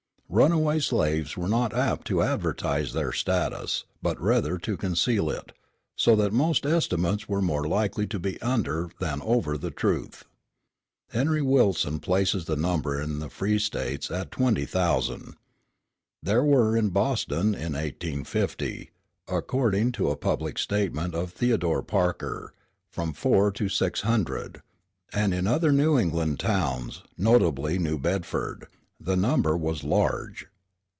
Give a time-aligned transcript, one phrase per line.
[0.33, 5.51] Runaway slaves were not apt to advertise their status, but rather to conceal it,
[5.97, 10.23] so that most estimates were more likely to be under than over the truth.
[11.09, 15.35] Henry Wilson places the number in the free States at twenty thousand.
[16.23, 18.89] There were in Boston in 1850,
[19.27, 22.53] according to a public statement of Theodore Parker,
[22.89, 24.61] from four to six hundred;
[25.11, 28.67] and in other New England towns, notably New Bedford,
[29.03, 30.45] the number was large.